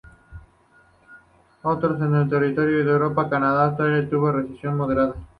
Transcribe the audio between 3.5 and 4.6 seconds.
y Australia tuvo una